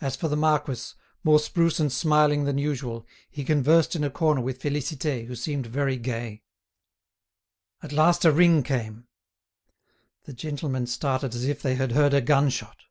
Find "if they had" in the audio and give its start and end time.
11.44-11.92